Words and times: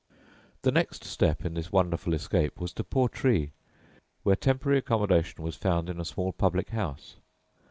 The 0.63 0.71
next 0.71 1.03
step 1.03 1.45
in 1.45 1.53
this 1.53 1.71
wonderful 1.71 2.15
escape 2.15 2.59
was 2.59 2.73
to 2.73 2.83
Portree, 2.83 3.51
where 4.23 4.35
temporary 4.35 4.79
accommodation 4.79 5.43
was 5.43 5.55
found 5.55 5.91
in 5.91 5.99
a 5.99 6.05
small 6.05 6.31
public 6.31 6.69
house. 6.69 7.17